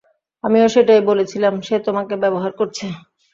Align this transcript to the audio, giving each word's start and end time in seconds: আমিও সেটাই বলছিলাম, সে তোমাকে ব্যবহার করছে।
আমিও 0.43 0.67
সেটাই 0.69 1.01
বলছিলাম, 1.09 1.53
সে 1.61 1.75
তোমাকে 1.87 2.13
ব্যবহার 2.23 2.51
করছে। 2.59 2.85